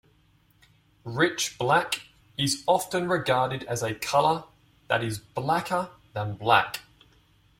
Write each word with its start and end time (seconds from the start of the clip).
Rich 1.05 1.59
black 1.59 2.01
is 2.35 2.63
often 2.65 3.07
regarded 3.07 3.63
as 3.65 3.83
a 3.83 3.93
color 3.93 4.45
that 4.87 5.03
is 5.03 5.19
"blacker 5.19 5.91
than 6.13 6.37
black". 6.37 6.79